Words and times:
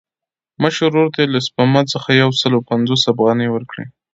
مشر 0.61 0.85
ورور 0.89 1.07
ته 1.13 1.19
یې 1.23 1.27
له 1.33 1.39
سپما 1.47 1.81
څخه 1.93 2.09
یو 2.21 2.29
سل 2.41 2.53
پنځوس 2.69 3.01
افغانۍ 3.13 3.47
ورکړې. 3.51 3.85